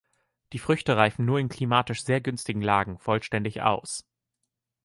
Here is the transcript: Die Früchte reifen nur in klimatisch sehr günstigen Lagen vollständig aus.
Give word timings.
Die 0.53 0.57
Früchte 0.57 0.97
reifen 0.97 1.25
nur 1.25 1.37
in 1.37 1.47
klimatisch 1.47 2.03
sehr 2.03 2.21
günstigen 2.21 2.63
Lagen 2.63 2.97
vollständig 2.97 3.61
aus. 3.61 4.03